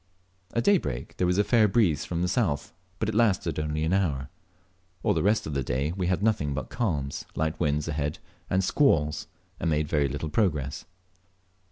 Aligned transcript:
At 0.55 0.63
daybreak 0.63 1.17
there 1.17 1.27
was 1.27 1.37
a 1.37 1.43
fair 1.43 1.67
breeze 1.67 2.05
from 2.05 2.23
the 2.23 2.27
south, 2.27 2.73
but 2.97 3.07
it 3.07 3.13
lasted 3.13 3.59
only 3.59 3.83
an 3.83 3.93
hour. 3.93 4.29
All 5.03 5.13
the 5.13 5.21
rest 5.21 5.45
of 5.45 5.53
the 5.53 5.61
day 5.61 5.91
we 5.91 6.07
had 6.07 6.23
nothing 6.23 6.55
but 6.55 6.71
calms, 6.71 7.25
light 7.35 7.59
winds 7.59 7.87
ahead, 7.87 8.17
and 8.49 8.63
squalls, 8.63 9.27
and 9.59 9.69
made 9.69 9.87
very 9.87 10.07
little 10.07 10.29
progress. 10.31 10.85